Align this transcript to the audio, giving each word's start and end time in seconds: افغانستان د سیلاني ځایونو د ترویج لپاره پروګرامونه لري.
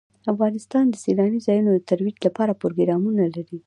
افغانستان 0.33 0.85
د 0.89 0.95
سیلاني 1.03 1.39
ځایونو 1.45 1.69
د 1.73 1.81
ترویج 1.89 2.17
لپاره 2.27 2.59
پروګرامونه 2.61 3.23
لري. 3.35 3.57